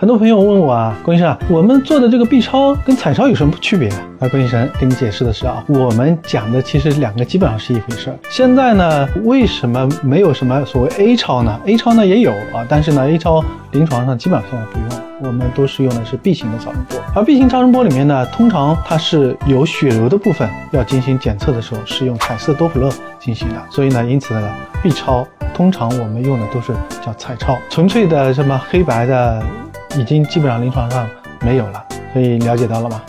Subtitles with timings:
[0.00, 3.96] 很多朋友问我啊，郭医生啊，我们做的这个 B 超跟彩超有什么区别啊？
[4.18, 8.16] 那郭医生给你解释的是啊，我们讲的其实两个基本上是一回事儿。
[8.30, 16.98] 现在呢，为什么没有什么所谓 A 超呢？A 超呢也有啊，但是呢，A 超临床上基本上现在不用，我们都是用的是 B 型的超声波。
[17.14, 22.88] 而 B 型超声波里面呢，通常它是有血流的部分要进行检测的时候，是用彩色多普勒
[23.18, 23.56] 进行的。
[23.68, 24.50] 所以呢，因此呢
[24.82, 26.72] ，B 超通常我们用的都是
[27.04, 29.42] 叫彩超，纯粹的什么黑白的。
[29.98, 31.08] 已经基本上临床上
[31.40, 33.02] 没有了，所以了解到了吗？